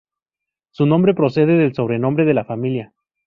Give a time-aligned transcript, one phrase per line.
[0.71, 2.91] Su nombre procede del sobrenombre de la familia.